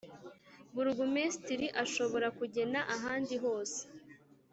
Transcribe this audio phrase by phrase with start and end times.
[0.73, 3.79] Burugumesitiri ashobora kugena ahandi hose